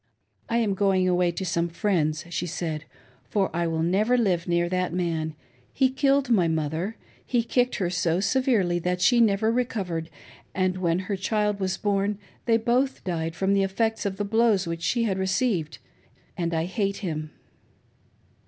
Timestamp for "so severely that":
7.91-8.99